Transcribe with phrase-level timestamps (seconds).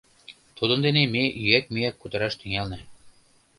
[0.57, 2.79] Тудын дене ме ӱяк-мӱяк кутыраш тӱҥална.